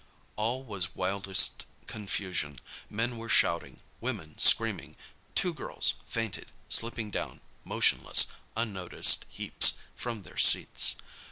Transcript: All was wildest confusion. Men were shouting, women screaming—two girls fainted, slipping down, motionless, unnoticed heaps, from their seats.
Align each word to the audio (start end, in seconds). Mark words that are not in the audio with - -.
All 0.35 0.63
was 0.63 0.95
wildest 0.95 1.67
confusion. 1.85 2.59
Men 2.89 3.19
were 3.19 3.29
shouting, 3.29 3.81
women 3.99 4.35
screaming—two 4.39 5.53
girls 5.53 5.93
fainted, 6.07 6.51
slipping 6.69 7.11
down, 7.11 7.39
motionless, 7.63 8.25
unnoticed 8.57 9.25
heaps, 9.29 9.73
from 9.93 10.23
their 10.23 10.37
seats. 10.39 10.95